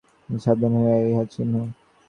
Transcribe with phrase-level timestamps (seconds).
[0.03, 1.53] ব্রাহ্মণগণ, সাবধান, ইহাই মৃত্যুর চিহ্ন।